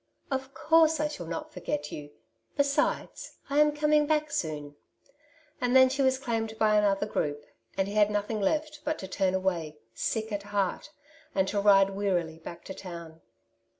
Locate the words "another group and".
6.75-7.87